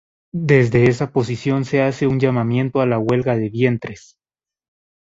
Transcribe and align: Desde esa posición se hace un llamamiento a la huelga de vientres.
Desde 0.33 0.85
esa 0.87 1.11
posición 1.11 1.63
se 1.63 1.83
hace 1.83 2.07
un 2.07 2.19
llamamiento 2.19 2.81
a 2.81 2.87
la 2.87 2.97
huelga 2.97 3.35
de 3.37 3.49
vientres. 3.51 4.15